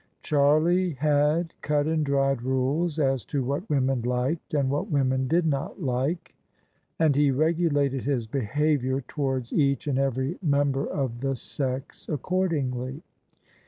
Charlie 0.23 0.93
had 0.93 1.53
cut 1.61 1.85
and 1.85 2.03
dried 2.03 2.41
rules 2.41 2.97
as 2.97 3.23
to 3.25 3.43
what 3.43 3.69
women 3.69 4.01
liked 4.01 4.55
and 4.55 4.67
what 4.67 4.89
women 4.89 5.27
did 5.27 5.45
not 5.45 5.79
like; 5.79 6.33
and 6.97 7.15
he 7.15 7.29
regulated 7.29 8.03
his 8.05 8.25
behaviour 8.25 9.01
towards 9.01 9.53
each 9.53 9.85
and 9.85 9.99
every 9.99 10.39
mem 10.41 10.71
ber 10.71 10.87
of 10.87 11.19
the 11.19 11.35
sex 11.35 12.09
accordingly. 12.09 13.03